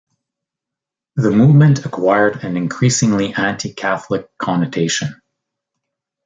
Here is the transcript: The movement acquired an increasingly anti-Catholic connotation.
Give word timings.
The 1.15 1.29
movement 1.29 1.85
acquired 1.85 2.43
an 2.43 2.57
increasingly 2.57 3.35
anti-Catholic 3.35 4.35
connotation. 4.39 5.21